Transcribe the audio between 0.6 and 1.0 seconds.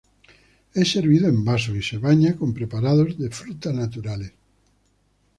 Es